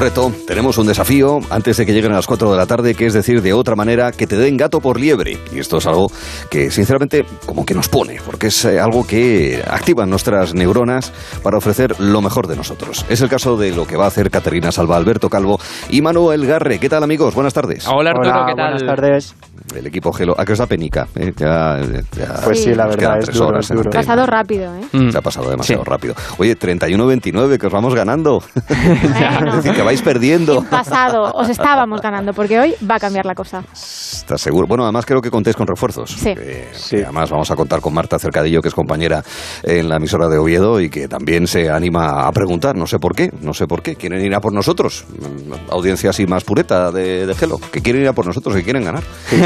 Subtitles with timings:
[0.00, 2.66] Tenemos un reto, tenemos un desafío antes de que lleguen a las 4 de la
[2.66, 5.36] tarde, que es decir, de otra manera, que te den gato por liebre.
[5.52, 6.10] Y esto es algo
[6.48, 11.12] que, sinceramente, como que nos pone, porque es eh, algo que activa nuestras neuronas
[11.42, 13.04] para ofrecer lo mejor de nosotros.
[13.10, 16.46] Es el caso de lo que va a hacer Caterina Salva, Alberto Calvo y Manuel
[16.46, 16.78] Garre.
[16.78, 17.34] ¿Qué tal, amigos?
[17.34, 17.86] Buenas tardes.
[17.86, 18.72] Hola, Arturo, Hola, ¿qué tal?
[18.72, 19.34] buenas tardes.
[19.74, 20.34] El equipo Gelo.
[20.38, 21.06] ¿A qué os da penica?
[21.14, 21.78] Eh, ya-
[22.16, 23.90] ya- Pues sí, la verdad, es duro, horas es duro.
[23.90, 24.80] Pasado rápido, ¿eh?
[24.92, 25.10] Mm.
[25.10, 25.90] Se ha pasado demasiado Sí.
[25.90, 26.14] rápido.
[26.38, 28.42] Oye, 31-29, que os vamos ganando.
[28.68, 30.58] Bueno, Es decir, que vais perdiendo.
[30.58, 33.62] en pasado os estábamos ganando, porque hoy va a cambiar la cosa.
[33.72, 34.66] ¿Estás seguro?
[34.66, 36.10] Bueno, además creo que contéis con refuerzos.
[36.10, 36.30] Sí.
[36.36, 36.96] Eh, Sí.
[36.96, 39.22] que Además vamos a contar con Marta Cercadillo, que es compañera
[39.62, 43.14] en la emisora de Oviedo y que también se anima a preguntar, no sé por
[43.14, 43.96] qué, no sé por qué.
[43.96, 45.04] Quieren ir a por nosotros.
[45.08, 47.58] Mm, Audiencia así más pureta de, de Gelo.
[47.72, 49.02] Que quieren ir a por nosotros, que quieren ganar.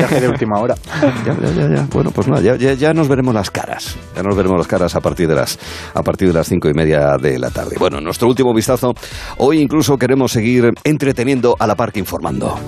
[0.08, 0.74] De última hora.
[1.24, 1.86] Ya, ya, ya, ya.
[1.90, 3.96] Bueno, pues nada, ya, ya, ya nos veremos las caras.
[4.14, 5.58] Ya nos veremos las caras a partir de las
[5.94, 7.76] a partir de las cinco y media de la tarde.
[7.78, 8.94] Bueno, en nuestro último vistazo,
[9.38, 12.58] hoy incluso queremos seguir entreteniendo a la par que informando.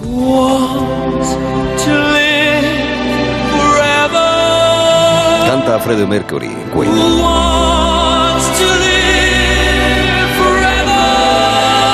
[5.47, 6.93] Canta Freddie Mercury, Queen.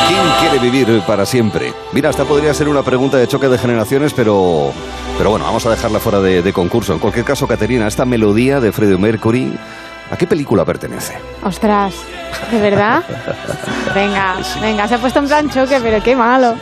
[0.08, 1.72] ¿Quién quiere vivir para siempre?
[1.92, 4.72] Mira, esta podría ser una pregunta de choque de generaciones, pero,
[5.18, 6.92] pero bueno, vamos a dejarla fuera de, de concurso.
[6.92, 9.52] En cualquier caso, Caterina, esta melodía de Freddie Mercury,
[10.10, 11.16] ¿a qué película pertenece?
[11.42, 11.94] Ostras,
[12.50, 13.02] ¿de verdad?
[13.94, 16.54] Venga, venga, se ha puesto en plan choque, pero qué malo.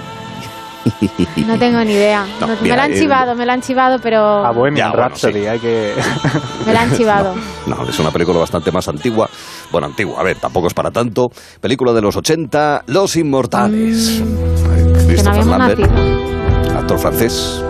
[1.47, 2.27] No tengo ni idea.
[2.41, 4.89] No, No, mira, me la han eh, chivado, me la han chivado, pero A Bohemian
[4.89, 5.47] Ya, bueno, Rhapsody, sí.
[5.47, 5.95] hay que...
[6.67, 7.34] me la han chivado.
[7.67, 9.28] No, es una película bastante más antigua.
[9.71, 11.31] Bueno, antigua, a ver, tampoco es para tanto.
[11.61, 14.21] Película de los 80, Los Inmortales.
[14.21, 16.78] Mm, Que no Christopher habíamos Lambert, nacido.
[16.78, 17.65] actor francés.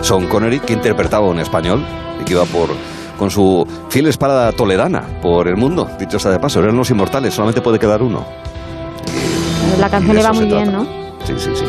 [0.00, 1.84] Sean Connery, que interpretaba un español
[2.20, 2.70] y que iba por
[3.18, 5.86] con su fiel espada toledana por el mundo.
[5.98, 8.24] Dicho sea de paso, eran los inmortales, solamente puede quedar uno.
[9.78, 10.78] La Y canción le va muy bien, trata.
[10.78, 10.84] ¿no?
[11.26, 11.64] Sí, sí, sí.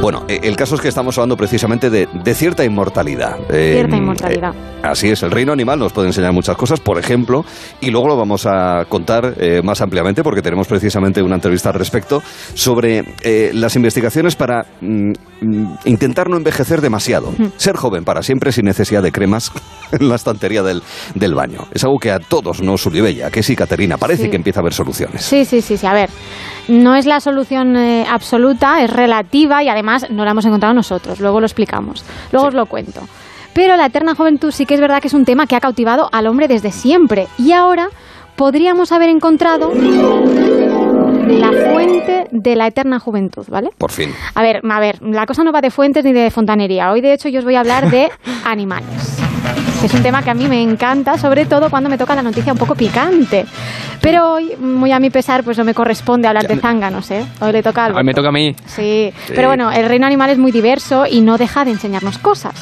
[0.00, 3.36] Bueno, eh, el caso es que estamos hablando precisamente de, de cierta inmortalidad.
[3.50, 4.54] Eh, Cierta inmortalidad.
[4.54, 7.44] eh, así es, el reino animal nos puede enseñar muchas cosas, por ejemplo,
[7.80, 11.74] y luego lo vamos a contar eh, más ampliamente porque tenemos precisamente una entrevista al
[11.74, 12.22] respecto
[12.54, 13.04] sobre
[13.52, 15.12] las investigaciones para mm,
[15.84, 17.32] intentar no envejecer demasiado.
[17.56, 19.52] Ser joven para siempre sin necesidad de cremas
[19.92, 20.82] en la estantería del,
[21.14, 21.66] del baño.
[21.72, 24.30] Es algo que a todos nos ulibella, que sí, Caterina, parece Sí.
[24.30, 25.22] que empieza a haber soluciones.
[25.24, 25.86] Sí, sí, sí, sí.
[25.86, 26.10] A ver,
[26.68, 31.20] no es la solución eh, absoluta, es relativa y además no la hemos encontrado nosotros.
[31.20, 32.04] Luego lo explicamos.
[32.32, 32.48] Luego Sí.
[32.48, 33.00] os lo cuento.
[33.54, 36.08] Pero la eterna juventud sí que es verdad que es un tema que ha cautivado
[36.12, 37.26] al hombre desde siempre.
[37.38, 37.88] Y ahora
[38.36, 39.72] podríamos haber encontrado
[41.36, 43.70] la fuente de la eterna juventud, ¿vale?
[43.76, 44.10] Por fin.
[44.34, 46.90] A ver, a ver, la cosa no va de fuentes ni de fontanería.
[46.92, 48.10] Hoy, de hecho, yo os voy a hablar de
[48.44, 49.18] animales.
[49.82, 52.52] Es un tema que a mí me encanta, sobre todo cuando me toca la noticia
[52.52, 53.46] un poco picante.
[54.00, 57.24] Pero hoy, muy a mi pesar, pues no me corresponde hablar de zánganos, ¿eh?
[57.40, 58.54] Hoy le toca a Hoy me toca a mí.
[58.66, 59.12] Sí.
[59.26, 59.32] Sí.
[59.34, 62.54] pero bueno, el reino animal es muy diverso y no deja de enseñarnos cosas.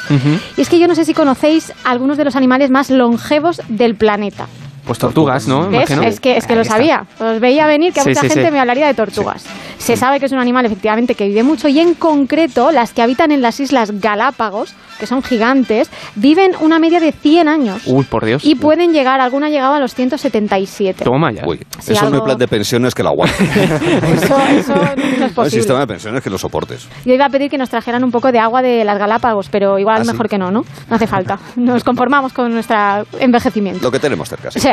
[0.57, 3.95] Y es que yo no sé si conocéis algunos de los animales más longevos del
[3.97, 4.47] planeta.
[4.87, 5.69] Pues tortugas, ¿no?
[5.71, 6.75] Es que, es que Ahí lo está.
[6.77, 7.07] sabía.
[7.19, 8.51] Os veía venir que a Sí, mucha sí, gente sí.
[8.53, 9.45] me hablaría de tortugas.
[9.79, 13.03] Se sabe que es un animal efectivamente que vive mucho y en concreto las que
[13.03, 17.83] habitan en las islas Galápagos, que son gigantes, viven una media de 100 años.
[17.87, 18.45] Uy, por Dios.
[18.45, 21.05] Y pueden llegar, alguna ha llegado a los 177.
[21.05, 21.43] Toma ya.
[21.47, 23.37] Uy, Sí, eso no algo- es plan de pensiones que lo aguante.
[23.45, 25.51] Eso, eso no es el posible.
[25.51, 26.89] sistema de pensiones que lo soportes.
[27.05, 29.79] Yo iba a pedir que nos trajeran un poco de agua de las Galápagos, pero
[29.79, 30.11] igual ¿Ah, sí?
[30.13, 30.65] mejor que no, ¿no?
[30.89, 31.39] No hace falta.
[31.57, 32.77] Nos conformamos con nuestro
[33.19, 33.83] envejecimiento.
[33.83, 34.61] Lo que tenemos cerca, sí.
[34.61, 34.71] Sí.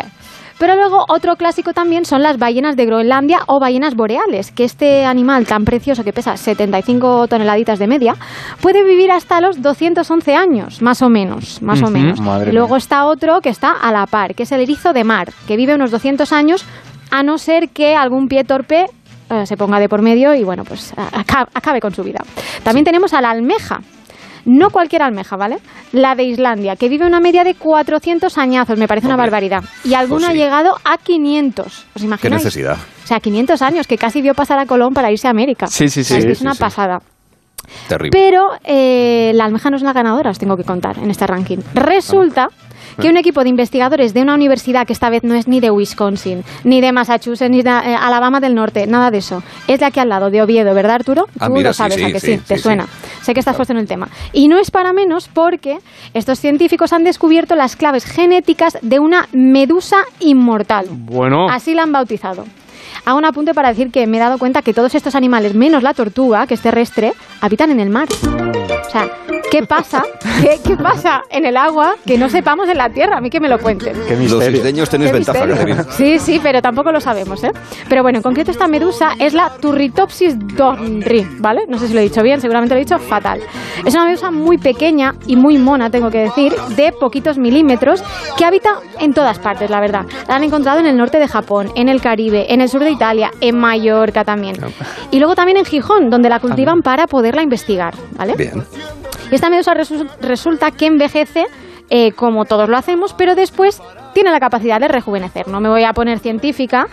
[0.59, 5.03] Pero luego otro clásico también son las ballenas de Groenlandia o ballenas boreales, que este
[5.03, 8.15] animal tan precioso que pesa 75 toneladitas de media
[8.61, 12.19] puede vivir hasta los 211 años, más o menos, más o menos.
[12.49, 12.77] Y luego mía.
[12.77, 15.73] está otro que está a la par, que es el erizo de mar, que vive
[15.73, 16.63] unos 200 años,
[17.11, 18.85] a no ser que algún pie torpe
[19.31, 22.19] eh, se ponga de por medio y bueno, pues a- aca- acabe con su vida.
[22.63, 23.79] También tenemos a la almeja.
[24.45, 25.57] No cualquier almeja, ¿vale?
[25.93, 29.63] La de Islandia, que vive una media de 400 añazos, me parece una barbaridad.
[29.85, 30.29] Y Pues sí.
[30.31, 31.65] ha llegado a 500.
[31.67, 32.43] ¿Os ¿Qué imagináis?
[32.43, 32.77] necesidad?
[33.03, 35.67] O sea, 500 años, que casi vio pasar a Colón para irse a América.
[35.67, 36.27] Sí, sí, O sea, sí.
[36.27, 36.59] es sí, una sí.
[36.59, 37.01] pasada.
[37.87, 38.09] Terrible.
[38.11, 41.59] Pero eh, la almeja no es la ganadora, os tengo que contar en este ranking.
[41.75, 42.49] Resulta
[42.99, 45.71] que un equipo de investigadores de una universidad que esta vez no es ni de
[45.71, 49.43] Wisconsin, ni de Massachusetts, ni de eh, Alabama del Norte, nada de eso.
[49.67, 51.27] Es de aquí al lado, de Oviedo, ¿verdad, Arturo?
[51.39, 52.43] Ah, Tú mira, lo sabes, sí, ¿a que sí, sí?
[52.45, 52.87] ¿Te suena?
[53.21, 54.07] Sé que estás puesto en el tema.
[54.31, 55.77] Y no es para menos porque
[56.13, 60.87] estos científicos han descubierto las claves genéticas de una medusa inmortal.
[60.89, 61.47] Bueno.
[61.49, 62.45] Así la han bautizado.
[63.05, 65.83] Hago un apunte para decir que me he dado cuenta que todos estos animales, menos
[65.83, 68.07] la tortuga, que es terrestre, habitan en el mar.
[68.11, 69.09] O sea,
[69.53, 70.01] ¿Qué pasa?
[70.41, 73.17] ¿Qué, ¿Qué, pasa en el agua que no sepamos en la tierra?
[73.17, 73.95] A mí que me lo cuenten.
[74.07, 75.83] Qué Los isleños tenéis ventaja, Caterina.
[75.91, 77.51] Sí, sí, pero tampoco lo sabemos, ¿eh?
[77.87, 81.65] Pero bueno, en concreto esta medusa es la Turritopsis donri, ¿vale?
[81.67, 83.41] No sé si lo he dicho bien, seguramente lo he dicho fatal.
[83.85, 88.03] Es una medusa muy pequeña y muy mona, tengo que decir, de poquitos milímetros,
[88.35, 90.07] que habita en todas partes, la verdad.
[90.27, 92.89] La han encontrado en el norte de Japón, en el Caribe, en el sur de
[92.89, 94.55] Italia, en Mallorca también.
[95.11, 98.33] Y luego también en Gijón, donde la cultivan para poderla investigar, ¿vale?
[98.35, 98.63] Bien.
[99.33, 99.73] Esta medusa
[100.21, 101.47] resulta que envejece
[101.95, 103.79] eh, como todos lo hacemos, pero después
[104.15, 105.47] tiene la capacidad de rejuvenecer.
[105.47, 106.87] No me voy a poner científica,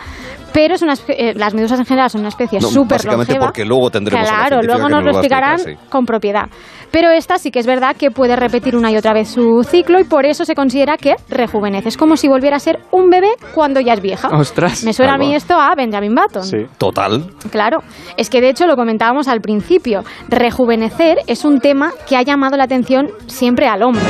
[0.53, 3.89] pero es una, eh, las medusas en general son una especie súper Básicamente porque luego
[3.89, 5.57] tendremos Claro, luego nos, lo explicarán
[5.89, 6.49] con propiedad.
[6.91, 9.99] Pero esta sí que es verdad que puede repetir una y otra vez su ciclo
[9.99, 11.89] y por eso se considera que rejuvenece.
[11.89, 14.27] Es como si volviera a ser un bebé cuando ya es vieja.
[14.27, 14.83] ¡Ostras!
[14.83, 16.43] Me suena a mí esto a Benjamin Button.
[16.43, 16.57] Sí.
[16.77, 17.25] Total.
[17.49, 17.79] Claro.
[18.17, 20.03] Es que de hecho lo comentábamos al principio.
[20.29, 24.05] Rejuvenecer es un tema que ha llamado la atención siempre al hombre.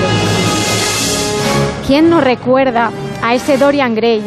[1.91, 2.89] ¿Quién no recuerda
[3.21, 4.21] a ese Dorian Gray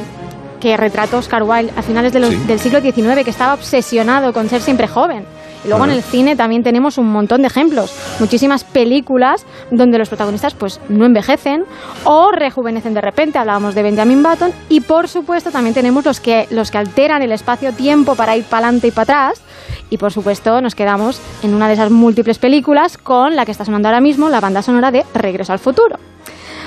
[0.61, 4.87] que retrató Oscar Wilde a finales del siglo XIX, que estaba obsesionado con ser siempre
[4.87, 5.25] joven.
[5.65, 7.91] Y luego en el cine también tenemos un montón de ejemplos,
[8.21, 11.65] muchísimas películas donde los protagonistas pues no envejecen
[12.05, 16.47] o rejuvenecen de repente, hablábamos de Benjamin Button y por supuesto también tenemos los que
[16.51, 19.43] los que alteran el espacio-tiempo para ir para adelante y para atrás
[19.89, 23.65] y por supuesto nos quedamos en una de esas múltiples películas con la que está
[23.65, 25.97] sonando ahora mismo la banda sonora de Regreso al futuro.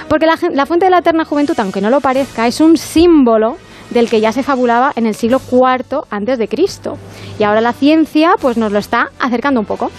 [0.09, 3.57] Porque la, la fuente de la eterna juventud, aunque no lo parezca, es un símbolo
[3.89, 6.97] del que ya se fabulaba en el siglo IV antes de Cristo.
[7.39, 9.91] Y ahora la ciencia pues nos lo está acercando un poco.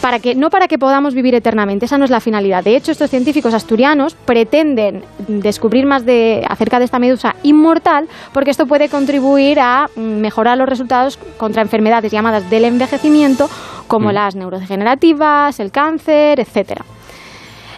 [0.00, 2.62] Para que, no para que podamos vivir eternamente, esa no es la finalidad.
[2.62, 8.50] De hecho, estos científicos asturianos pretenden descubrir más de, acerca de esta medusa inmortal porque
[8.50, 13.48] esto puede contribuir a mejorar los resultados contra enfermedades llamadas del envejecimiento
[13.86, 14.12] como mm.
[14.12, 16.84] las neurodegenerativas, el cáncer, etcétera.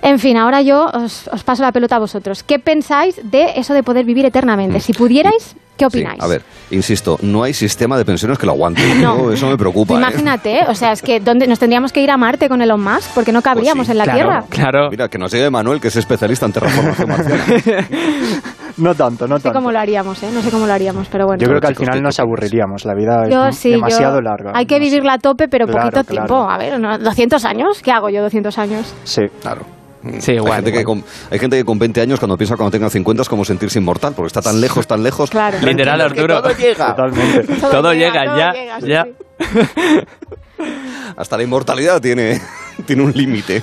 [0.03, 2.43] En fin, ahora yo os, paso la pelota a vosotros.
[2.43, 4.81] ¿Qué pensáis de eso de poder vivir eternamente?
[4.81, 6.23] Si pudierais, ¿qué opináis?
[6.23, 8.83] a ver, insisto, no hay sistema de pensiones que lo aguante.
[8.97, 9.31] No.
[9.31, 9.95] eso me preocupa.
[9.95, 9.99] ¿eh?
[9.99, 13.11] Imagínate, o sea, es que ¿dónde nos tendríamos que ir a Marte con Elon Musk
[13.15, 14.45] porque no cabríamos pues en la Tierra.
[14.49, 14.89] Claro.
[14.91, 17.45] Mira, que nos llegue Manuel, que es especialista en terraformación marciana.
[18.79, 19.35] no tanto, no tanto.
[19.35, 20.31] No sé cómo lo haríamos, ¿eh?
[20.33, 21.41] No sé cómo lo haríamos, pero bueno.
[21.41, 24.53] Yo creo que al final nos aburriríamos, la vida es demasiado larga.
[24.55, 26.49] Hay que vivirla a tope, pero poquito tiempo.
[26.49, 28.95] A ver, 200 años, ¿qué hago yo 200 años?
[29.05, 29.23] Sí.
[29.41, 29.76] Claro.
[30.21, 32.91] Sí, hay, gente Que con, hay gente que con 20 años, cuando piensa cuando tenga
[32.91, 35.31] 50, es como sentirse inmortal, porque está tan lejos, tan lejos.
[35.31, 35.59] Claro.
[35.61, 36.43] Literal, Arturo.
[36.43, 36.95] Todo llega.
[36.95, 37.55] Totalmente.
[37.61, 38.79] Todo, llega, ya.
[38.81, 39.07] ya.
[41.17, 42.41] Hasta la inmortalidad tiene,
[42.87, 43.63] tiene un límite.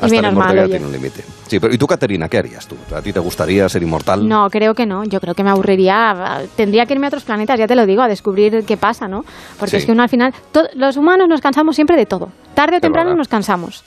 [0.00, 1.24] Hasta la inmortalidad tiene un límite.
[1.46, 2.76] Sí, pero ¿y tú, Caterina, qué harías tú?
[2.94, 4.28] ¿A ti te gustaría ser inmortal?
[4.28, 5.04] No, creo que no.
[5.04, 6.42] Yo creo que me aburriría.
[6.56, 9.24] Tendría que irme a otros planetas, ya te lo digo, a descubrir qué pasa, ¿no?
[9.58, 10.32] Porque es que uno al final,
[10.74, 12.30] los humanos nos cansamos siempre de todo.
[12.54, 13.84] Tarde o temprano nos cansamos.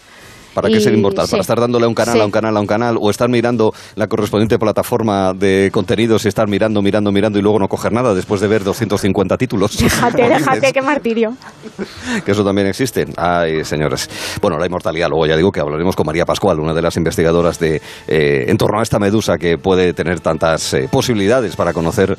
[0.53, 1.27] ¿Para qué ser inmortal?
[1.29, 2.97] ¿Para estar dándole a un canal, a un canal, a un canal?
[2.99, 7.59] ¿O estar mirando la correspondiente plataforma de contenidos y estar mirando, mirando, mirando y luego
[7.59, 9.77] no coger nada después de ver 250 títulos?
[9.77, 11.35] Déjate, déjate, qué martirio.
[12.25, 13.05] que eso también existe.
[13.17, 14.09] Ay, señores.
[14.41, 17.59] Bueno, la inmortalidad, luego ya digo que hablaremos con María Pascual, una de las investigadoras
[17.59, 22.17] de, eh, en torno a esta medusa que puede tener tantas eh, posibilidades para conocer,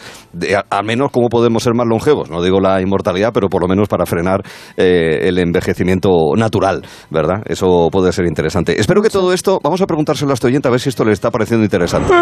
[0.71, 2.31] al menos cómo podemos ser más longevos.
[2.31, 4.43] No digo la inmortalidad, pero por lo menos para frenar
[4.77, 7.43] eh, el envejecimiento natural, ¿verdad?
[7.47, 8.81] Eso puede ser interesante.
[8.81, 11.13] Espero que todo esto, vamos a preguntárselo a este oyente a ver si esto le
[11.13, 12.13] está pareciendo interesante.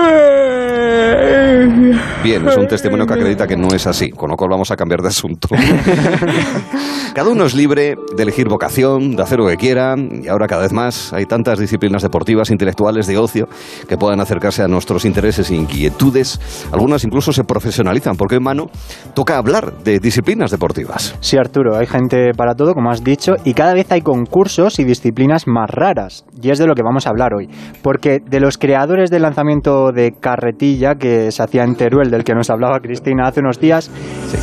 [2.23, 4.77] Bien, es un testimonio que acredita que no es así, con lo cual vamos a
[4.77, 5.49] cambiar de asunto.
[7.15, 10.63] cada uno es libre de elegir vocación, de hacer lo que quiera, y ahora cada
[10.63, 13.49] vez más hay tantas disciplinas deportivas, intelectuales, de ocio,
[13.89, 16.41] que puedan acercarse a nuestros intereses e inquietudes.
[16.73, 18.71] Algunas incluso se profesionalizan, porque en mano
[19.15, 21.17] toca hablar de disciplinas deportivas.
[21.21, 24.85] Sí, Arturo, hay gente para todo, como has dicho, y cada vez hay concursos y
[24.85, 27.49] disciplinas más raras, y es de lo que vamos a hablar hoy.
[27.83, 32.35] Porque de los creadores del lanzamiento de carretilla que se hacía en Teruel, del que
[32.35, 33.91] nos hablaba Cristina hace unos días,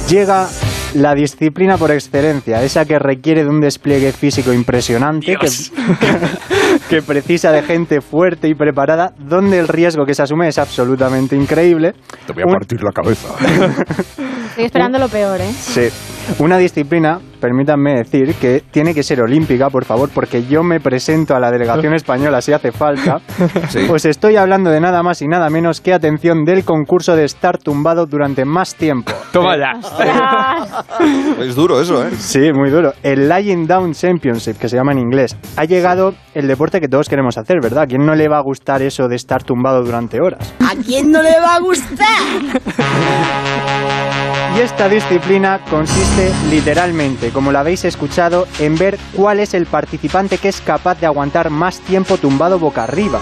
[0.10, 0.48] llega
[0.96, 5.48] la disciplina por excelencia, esa que requiere de un despliegue físico impresionante, que,
[6.89, 11.36] que, precisa de gente fuerte y preparada, donde el riesgo que se asume es absolutamente
[11.36, 11.94] increíble.
[12.25, 13.27] Te voy a partir la cabeza.
[14.57, 15.51] Estoy esperando lo peor, ¿eh?
[15.53, 15.89] Sí.
[16.39, 21.35] Una disciplina, permítanme decir, que tiene que ser olímpica, por favor, porque yo me presento
[21.35, 23.21] a la delegación española si hace falta.
[23.87, 27.59] Pues estoy hablando de nada más y nada menos que atención del concurso de estar
[27.59, 29.13] tumbado durante más tiempo.
[29.31, 29.73] Toma ya.
[31.39, 32.09] es duro eso, ¿eh?
[32.17, 32.93] Sí, muy duro.
[33.03, 35.37] El Lying Down Championship, que se llama en inglés.
[35.55, 37.83] Ha llegado el deporte que todos queremos hacer, ¿verdad?
[37.83, 40.51] ¿A quién no le va a gustar eso de estar tumbado durante horas?
[40.61, 42.07] ¿A quién no le va a gustar?
[44.57, 50.39] Y esta disciplina consiste literalmente como lo habéis escuchado, en ver cuál es el participante
[50.39, 53.19] que es capaz de aguantar más tiempo tumbado boca arriba.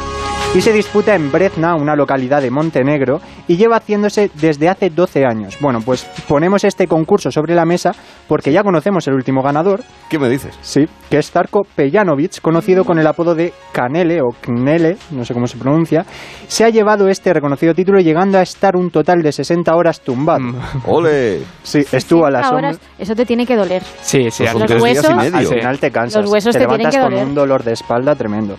[0.56, 5.26] Y se disputa en Brezna, una localidad de Montenegro, y lleva haciéndose desde hace 12
[5.26, 5.58] años.
[5.60, 7.92] Bueno, pues ponemos este concurso sobre la mesa
[8.30, 10.58] porque ya conocemos el último ganador, ¿Qué me dices?
[10.62, 15.34] sí, que es Starko Pejanovic, conocido con el apodo de Canele o Knele, no sé
[15.34, 16.06] cómo se pronuncia.
[16.48, 20.40] Se ha llevado este reconocido título llegando a estar un total de 60 horas tumbado.
[20.40, 20.56] Mm.
[20.86, 21.40] ¡Ole!
[21.64, 22.70] Sí, estuvo a la 60 sombra.
[22.70, 23.84] horas, eso te tiene que doler.
[24.02, 24.46] Sí, sí.
[24.50, 25.38] Pues los tres días y huesos- medio.
[25.38, 26.22] Al final te cansas.
[26.24, 27.28] Los huesos te, te tienen levantas que con doler.
[27.28, 28.56] un dolor de espalda tremendo.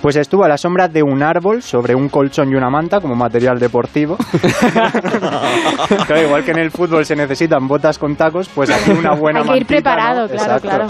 [0.00, 3.16] Pues estuvo a la sombra de un árbol sobre un colchón y una manta como
[3.16, 4.16] material deportivo.
[6.06, 9.40] claro, igual que en el fútbol se necesitan botas con tacos, pues aquí una buena
[9.40, 10.28] Hay que ir mantita, preparado, ¿no?
[10.28, 10.68] claro, Exacto.
[10.68, 10.86] claro.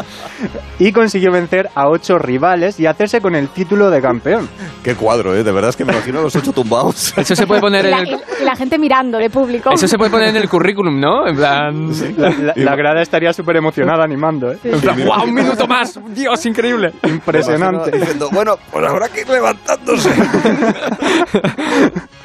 [0.79, 4.49] Y consiguió vencer a ocho rivales y hacerse con el título de campeón.
[4.83, 5.43] ¡Qué cuadro, eh!
[5.43, 7.17] De verdad es que me imagino a los ocho tumbados.
[7.17, 8.19] Eso se puede poner en la, el...
[8.59, 9.71] gente mirando de público.
[9.73, 11.27] Eso se puede poner en el currículum, ¿no?
[11.27, 11.91] En plan...
[12.19, 14.59] La, la- la grada estaría súper emocionada animando, ¿eh?
[14.65, 15.25] En plan, ¡guau!
[15.25, 15.99] ¡Un minuto más!
[16.09, 16.93] ¡Dios, increíble!
[17.05, 17.91] Impresionante.
[17.97, 20.11] Diciendo, bueno, pues habrá que ir levantándose.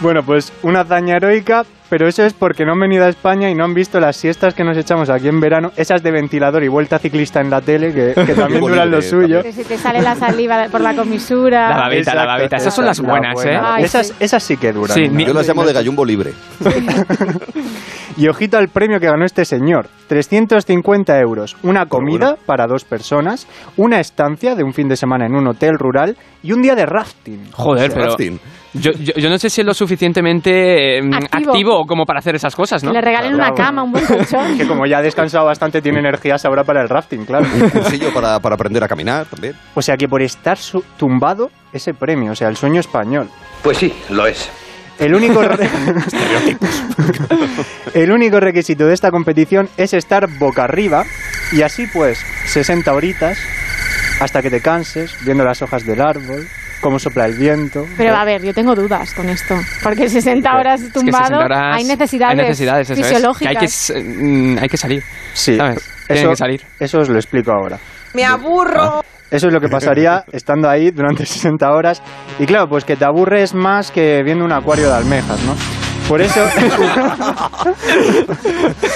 [0.00, 3.54] Bueno, pues una hazaña heroica, pero eso es porque no han venido a España y
[3.54, 6.68] no han visto las siestas que nos echamos aquí en verano, esas de ventilador y
[6.68, 9.42] vuelta ciclista en la tele, que, que también duran lo suyo.
[9.42, 11.70] Que se te sale la saliva por la comisura.
[11.70, 12.56] La babita, la babita.
[12.56, 13.58] Esas son las la buenas, ¿eh?
[13.60, 14.14] Ay, esas, sí.
[14.20, 14.94] esas sí que duran.
[14.94, 16.32] Sí, Yo las llamo de gallumbo libre.
[18.16, 19.88] Y ojito al premio que ganó este señor.
[20.06, 21.56] 350 euros.
[21.62, 22.42] Una comida bueno.
[22.46, 26.52] para dos personas, una estancia de un fin de semana en un hotel rural y
[26.52, 27.50] un día de rafting.
[27.52, 28.06] Joder, pero...
[28.06, 28.38] Rafting.
[28.74, 31.50] Yo, yo, yo no sé si es lo suficientemente eh, Activo.
[31.52, 31.86] activo.
[31.86, 32.92] como para hacer esas cosas, Que ¿no?
[32.92, 33.54] le regalen Claro.
[33.54, 34.54] una cama, un buen colchón.
[34.58, 37.46] Que como ya ha descansado bastante, tiene energías ahora para el rafting, claro.
[37.54, 39.54] Un cursillo para, para aprender a caminar también.
[39.74, 43.28] O sea que por estar su- tumbado, ese premio, o sea, el sueño español.
[43.62, 44.50] Pues sí, lo es.
[44.98, 45.40] El único,
[47.94, 51.04] el único requisito de esta competición es estar boca arriba
[51.52, 53.38] y así pues 60 horitas
[54.20, 56.46] hasta que te canses viendo las hojas del árbol,
[56.84, 57.86] cómo sopla el viento.
[57.96, 59.56] Pero a ver, yo tengo dudas con esto.
[59.82, 63.06] Porque 60 horas Es que tumbado, 60 horas- hay necesidades, hay necesidades eso es.
[63.06, 63.52] fisiológicas.
[63.88, 65.02] Que hay, que, mm, hay que salir.
[65.32, 65.90] Sí, ¿Sabes?
[66.08, 66.60] Eso, que salir.
[66.78, 67.78] eso os lo explico ahora.
[68.12, 69.02] Me aburro.
[69.30, 72.02] Eso es lo que pasaría estando ahí durante 60 horas.
[72.38, 75.54] Y claro, pues que te aburres más que viendo un acuario de almejas, ¿no?
[76.06, 76.40] Por eso...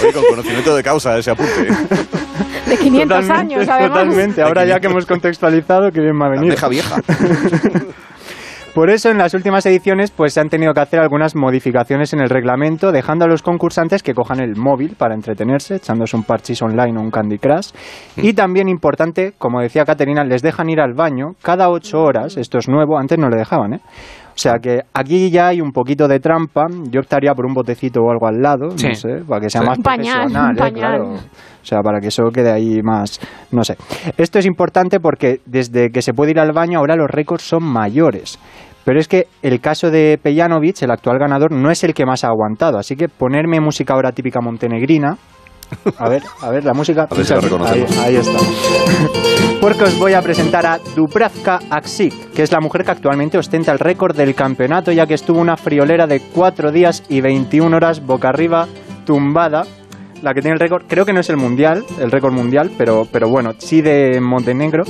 [0.01, 1.69] Sí, con conocimiento de causa ese apunte.
[2.67, 3.99] De 500 Totalmente, años, además.
[3.99, 4.43] Totalmente.
[4.43, 6.55] Ahora ya que hemos contextualizado, que bien me ha venido.
[6.55, 6.97] Deja vieja.
[8.79, 12.21] Por eso en las últimas ediciones pues se han tenido que hacer algunas modificaciones en
[12.21, 16.63] el reglamento, dejando a los concursantes que cojan el móvil para entretenerse, echándose un parchís
[16.63, 17.71] online o un Candy Crush.
[18.17, 22.59] Y también importante, como decía Caterina, les dejan ir al baño cada ocho horas, esto
[22.59, 23.81] es nuevo, antes no le dejaban, ¿eh?
[24.39, 28.01] O sea que aquí ya hay un poquito de trampa, yo optaría por un botecito
[28.03, 28.87] o algo al lado, Sí.
[28.87, 29.67] no sé, para que sea Sí.
[29.67, 30.59] más Un pañal, profesional, ¿eh?
[30.61, 30.79] pañal.
[30.79, 31.13] Claro.
[31.15, 33.19] O sea, para que eso quede ahí más,
[33.51, 33.77] no sé.
[34.17, 37.65] Esto es importante porque desde que se puede ir al baño ahora los récords son
[37.65, 38.39] mayores.
[38.85, 42.23] Pero es que el caso de Pejanovic, el actual ganador, no es el que más
[42.23, 42.79] ha aguantado.
[42.79, 45.17] Así que ponerme música ahora típica montenegrina.
[45.99, 47.07] A ver, a ver, la música.
[47.11, 47.99] A ver si la Ahí, reconocemos.
[47.99, 48.39] ahí está.
[49.61, 53.73] Porque os voy a presentar a Dubravka Aksik, que es la mujer que actualmente ostenta
[53.73, 58.05] el récord del campeonato, ya que estuvo una friolera de 4 días y 21 horas
[58.05, 58.67] boca arriba,
[59.05, 59.65] tumbada.
[60.23, 63.07] La que tiene el récord, creo que no es el mundial, el récord mundial, pero,
[63.13, 64.83] pero bueno, sí de Montenegro.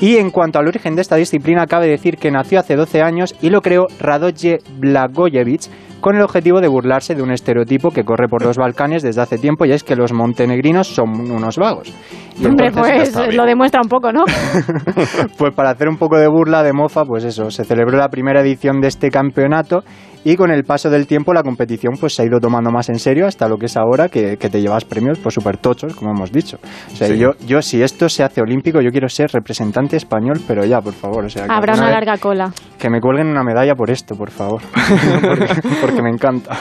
[0.00, 3.34] Y en cuanto al origen de esta disciplina, cabe decir que nació hace 12 años
[3.42, 5.62] y lo creó Radoje Blagojevic
[6.00, 9.38] con el objetivo de burlarse de un estereotipo que corre por los Balcanes desde hace
[9.38, 11.92] tiempo y es que los montenegrinos son unos vagos.
[12.40, 14.24] Y Hombre, pues lo demuestra un poco, ¿no?
[15.38, 18.40] pues para hacer un poco de burla, de mofa, pues eso, se celebró la primera
[18.40, 19.82] edición de este campeonato
[20.22, 22.98] y con el paso del tiempo la competición pues se ha ido tomando más en
[22.98, 26.10] serio hasta lo que es ahora que, que te llevas premios pues súper tochos, como
[26.10, 26.58] hemos dicho.
[26.92, 27.18] O sea, Sí.
[27.18, 30.92] yo, yo si esto se hace olímpico, yo quiero ser representante español, pero ya, por
[30.92, 31.24] favor.
[31.24, 32.52] O sea, que Habrá una larga cola.
[32.78, 34.60] Que me cuelguen una medalla por esto, por favor.
[35.26, 35.46] porque,
[35.80, 36.54] porque me encanta.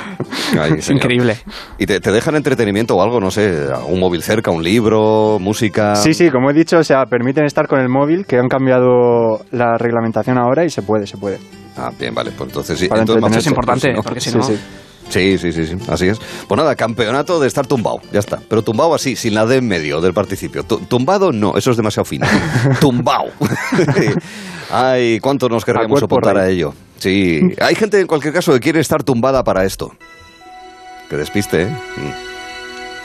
[0.57, 1.35] Ay, Es increíble.
[1.77, 3.19] ¿Y te, te dejan entretenimiento o algo?
[3.19, 5.68] No sé, un móvil cerca, un libro, música.
[5.95, 9.39] Sí, sí, como he dicho, o sea, permiten estar con el móvil, que han cambiado
[9.51, 11.39] la reglamentación ahora y se puede, se puede.
[11.77, 12.87] Ah, bien, vale, pues entonces sí.
[12.87, 14.01] Para entonces Eso es importante, ¿no?
[14.03, 14.43] porque si Sí, no...
[14.43, 14.59] sí.
[15.09, 16.19] Sí, sí, sí, sí, así es.
[16.47, 18.39] Pues nada, campeonato de estar tumbado, ya está.
[18.47, 20.61] Pero tumbado así, sin la D en medio del participio.
[20.63, 22.27] Tu- tumbado no, eso es demasiado fino.
[22.79, 23.31] tumbado.
[24.71, 26.73] Ay, cuánto nos querríamos apuntar a ello.
[26.97, 29.91] Sí, hay gente en cualquier caso que quiere estar tumbada para esto.
[31.09, 31.67] Que despiste, ¿eh?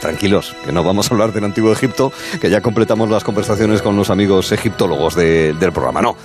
[0.01, 3.95] Tranquilos, que no vamos a hablar del antiguo Egipto, que ya completamos las conversaciones con
[3.95, 6.01] los amigos egiptólogos de- del programa.
[6.01, 6.15] No,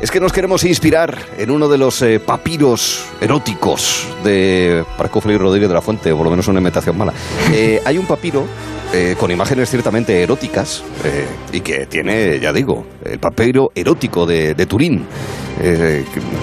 [0.00, 5.40] es que nos queremos inspirar en uno de los eh, papiros eróticos de Marco Félix
[5.40, 7.12] Rodríguez de la Fuente, o por lo menos una imitación mala.
[7.52, 8.44] Eh, hay un papiro
[8.92, 10.82] eh, con imágenes ciertamente eróticas
[11.52, 15.04] y que tiene, ya digo, el papiro erótico de, Turín.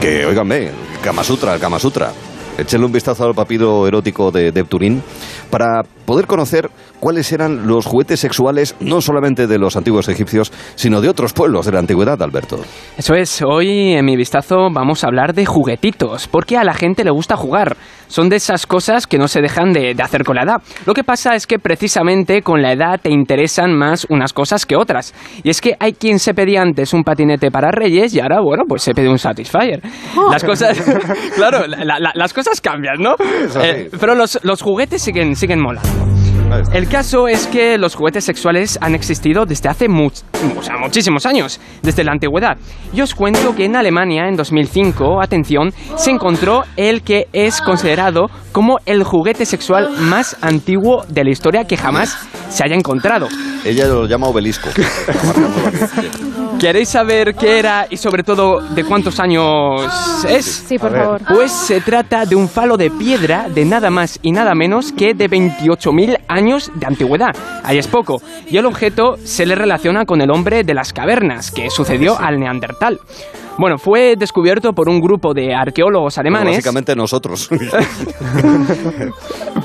[0.01, 0.71] Que, el
[1.03, 2.11] Kama Sutra, Kama Sutra.
[2.57, 5.01] Échenle un vistazo al papiro erótico de, de Turín
[5.49, 10.99] para poder conocer cuáles eran los juguetes sexuales no solamente de los antiguos egipcios, sino
[10.99, 12.59] de otros pueblos de la antigüedad, Alberto.
[12.97, 17.05] Eso es, hoy en mi vistazo vamos a hablar de juguetitos, porque a la gente
[17.05, 17.77] le gusta jugar.
[18.07, 20.57] Son de esas cosas que no se dejan de, de hacer con la edad.
[20.85, 24.75] Lo que pasa es que precisamente con la edad te interesan más unas cosas que
[24.75, 25.13] otras.
[25.43, 28.63] Y es que hay quien se pedía antes un patinete para Reyes y ahora, bueno,
[28.67, 29.79] pues se pide un Satisfyer.
[30.29, 30.77] Las cosas,
[31.35, 33.15] claro, la- la- las cosas cambian, ¿no?
[33.63, 36.00] Eh, pero los, los juguetes siguen, siguen molando.
[36.73, 40.23] El caso es que los juguetes sexuales han existido desde hace much-
[40.79, 42.57] muchísimos años, desde la antigüedad.
[42.93, 48.29] Y os cuento que en Alemania, en 2005, atención, se encontró el que es considerado
[48.51, 52.17] como el juguete sexual más antiguo de la historia que jamás
[52.49, 53.27] se haya encontrado.
[53.63, 54.69] Ella lo llama obelisco.
[56.59, 59.81] ¿Queréis saber qué era y sobre todo de cuántos años
[60.27, 60.45] es?
[60.67, 61.21] Sí, por favor.
[61.27, 65.13] Pues se trata de un falo de piedra de nada más y nada menos que
[65.13, 67.35] de 28.000 años de antigüedad.
[67.63, 68.21] Ahí es poco.
[68.47, 72.39] Y el objeto se le relaciona con el hombre de las cavernas, que sucedió al
[72.39, 72.99] Neandertal.
[73.57, 76.55] Bueno, fue descubierto por un grupo de arqueólogos alemanes.
[76.55, 77.49] básicamente nosotros.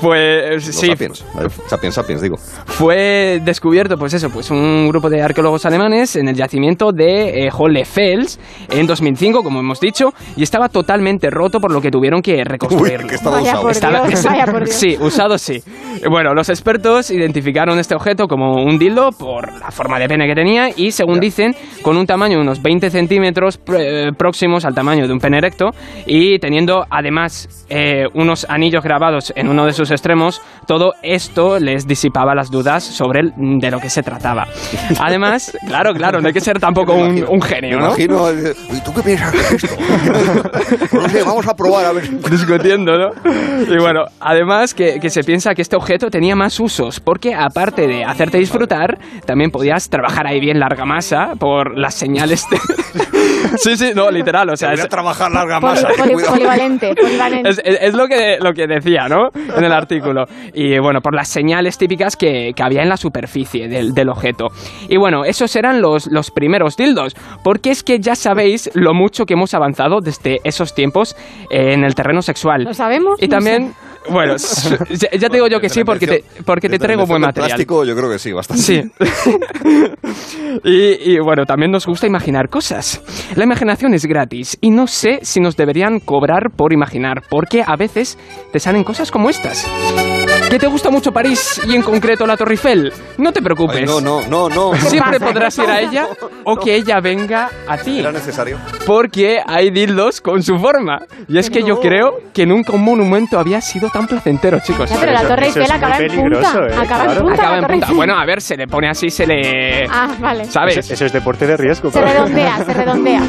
[0.01, 1.21] Pues Los sí, sapiens.
[1.21, 2.35] Eh, Sapiens, sapiens, digo.
[2.65, 7.49] fue descubierto, pues eso, pues un grupo de arqueólogos alemanes en el yacimiento de eh,
[7.51, 8.39] Hohlefels
[8.69, 13.05] en 2005, como hemos dicho, y estaba totalmente roto por lo que tuvieron que reconstruirlo.
[13.05, 13.61] Uy, que estaba Vaya usado.
[13.63, 14.75] por Estaba- Dios, vaya por Dios.
[14.75, 15.63] Sí, usado sí.
[16.07, 20.35] Bueno, los expertos identificaron este objeto como un dildo por la forma de pene que
[20.35, 21.21] tenía y, según Ya.
[21.21, 25.19] dicen, con un tamaño de unos 20 centímetros pr- eh, próximos al tamaño de un
[25.19, 25.71] pene erecto
[26.05, 31.87] y teniendo además eh, unos anillos grabados en uno de sus extremos, todo esto les
[31.87, 34.47] disipaba las dudas sobre el- de lo que se trataba.
[34.99, 37.87] Además, claro, claro, no hay que ser tampoco Me un, un genio, me ¿no?
[37.89, 39.75] imagino, eh, ¿y tú qué piensas de esto?
[40.93, 42.09] no sé, vamos a probar a ver.
[42.29, 43.09] discutiendo, ¿no?
[43.73, 47.87] Y bueno, además que, que se piensa que este objeto tenía más usos, porque aparte
[47.87, 52.57] de hacerte disfrutar, también podías trabajar ahí bien larga masa por las señales de...
[53.57, 55.87] sí, sí, no, literal, o sea, es, trabajar larga Poli- masa.
[55.97, 57.49] poli- polivalente, polivalente.
[57.49, 59.29] es- es- es lo, que, lo que decía, ¿no?
[59.55, 60.25] En el artículo.
[60.53, 64.47] Y bueno, por las señales típicas que, que había en la superficie del, del objeto.
[64.89, 69.25] Y bueno, esos eran los, los primeros dildos, porque es que ya sabéis lo mucho
[69.25, 71.15] que hemos avanzado desde esos tiempos
[71.49, 72.63] eh, en el terreno sexual.
[72.63, 73.21] ¿Lo sabemos?
[73.21, 73.73] Y No también,
[74.09, 77.21] bueno, s- ya ya te digo yo que sí, porque te, porque te traigo buen
[77.21, 77.49] material.
[77.49, 78.61] plástico, yo creo que sí, bastante.
[78.63, 78.81] Sí.
[80.63, 83.01] y, y, bueno, también nos gusta imaginar cosas.
[83.35, 87.75] La imaginación es gratis y no sé si nos deberían cobrar por imaginar, porque a
[87.75, 88.17] veces
[88.51, 89.67] te salen cosas como estas.
[90.49, 92.93] ¿Que te gusta mucho París y en concreto la Torre Eiffel?
[93.17, 93.79] No te preocupes.
[93.79, 94.73] Ay, no, no, no, no.
[94.77, 96.07] Siempre podrás ir a ella
[96.45, 97.99] o que ella venga a ti.
[97.99, 98.57] ¿Era necesario?
[98.85, 100.99] Porque hay dildos con su forma.
[101.27, 104.89] Y es que yo creo que nunca un monumento había sido tan placentero, chicos.
[104.89, 106.21] Ya, pero la Torre Eiffel acaba en punta.
[106.23, 106.75] peligroso, ¿eh?
[106.79, 107.21] Acaba en Claro.
[107.23, 107.41] punta.
[107.41, 107.87] Acaba en punta.
[107.93, 109.85] Bueno, a ver, se le pone así, se le...
[109.91, 110.45] Ah, vale.
[110.45, 110.77] ¿Sabes?
[110.77, 111.91] Eso, eso es deporte de riesgo.
[111.91, 113.21] Se redondea, se redondea.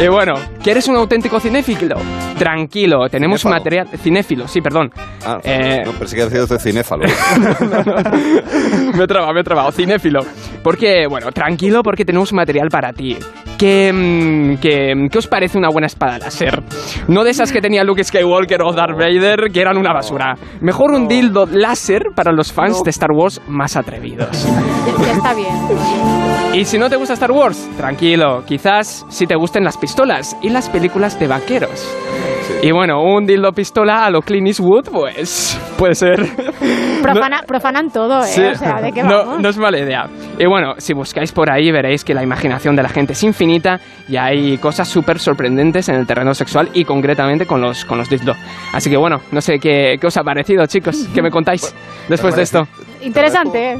[0.00, 1.96] Y bueno, ¿quieres un auténtico cinéfilo?
[2.36, 3.60] Tranquilo, tenemos Cinéfalo.
[3.60, 3.88] material...
[4.02, 4.90] Cinéfilo, sí, perdón.
[5.24, 6.22] Ah, Eh, no, pensé que
[6.64, 7.04] cinéfalo.
[8.94, 9.70] me he trabado, me he trabado.
[9.70, 10.20] Cinéfilo.
[10.62, 13.18] Porque, bueno, tranquilo porque tenemos material para ti.
[13.58, 16.62] ¿Qué, mm, qué, ¿Qué os parece una buena espada láser?
[17.06, 20.34] No de esas que tenía Luke Skywalker o Darth Vader, que eran una basura.
[20.60, 24.46] Mejor un dildo láser para los fans de Star Wars más atrevidos.
[24.98, 25.54] Ya, ya está bien.
[26.54, 30.48] Y si no te gusta Star Wars, tranquilo, quizás si te gusten las pistolas y
[30.48, 31.86] las películas de vaqueros.
[32.62, 36.20] Y bueno, un dildo pistola a lo Clint Eastwood, pues puede ser.
[37.02, 38.28] Profana- profanan todo, ¿eh?
[38.28, 38.42] Sí.
[38.42, 39.40] O sea, ¿de qué no, vamos?
[39.42, 40.06] no es mala idea.
[40.38, 43.78] Y bueno, si buscáis por ahí veréis que la imaginación de la gente es infinita
[44.08, 48.08] y hay cosas súper sorprendentes en el terreno sexual y concretamente con los, con los
[48.08, 48.32] dildo.
[48.72, 51.08] Así que bueno, no sé qué, qué os ha parecido, chicos.
[51.14, 51.74] ¿Qué me contáis
[52.08, 52.66] después de esto?
[53.02, 53.76] Interesante, ¿eh?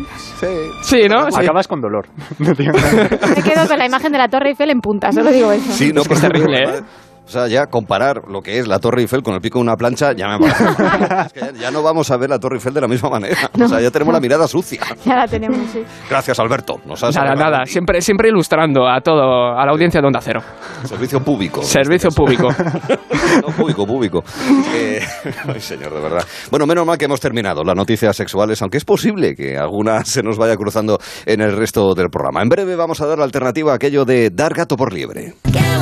[0.82, 1.30] Sí, ¿no?
[1.30, 1.40] Sí.
[1.40, 2.06] Acabas con dolor.
[2.38, 5.72] No Me quedo con la imagen de la Torre Eiffel en punta, solo digo eso.
[5.72, 6.82] Sí, no, Es que es terrible, pero- ¿eh?
[7.26, 9.76] O sea, ya comparar lo que es la Torre Eiffel con el pico de una
[9.76, 10.64] plancha, ya me parece.
[11.26, 13.50] es que ya, ya no vamos a ver la Torre Eiffel de la misma manera.
[13.58, 14.80] O sea, ya tenemos la mirada sucia.
[15.04, 15.82] Ya la tenemos, sí.
[16.08, 16.80] Gracias, Alberto.
[16.86, 20.40] Nos has Nada, nada, siempre, siempre ilustrando a todo, a la audiencia de Onda Cero.
[20.84, 21.62] Servicio público.
[21.62, 22.22] Servicio este caso.
[22.22, 22.48] público.
[23.34, 24.24] No, público, público.
[24.74, 25.00] Eh,
[25.48, 26.24] ay, señor, de verdad.
[26.50, 30.22] Bueno, menos mal que hemos terminado las noticias sexuales, aunque es posible que alguna se
[30.22, 32.42] nos vaya cruzando en el resto del programa.
[32.42, 35.34] En breve vamos a dar la alternativa a aquello de dar gato por liebre.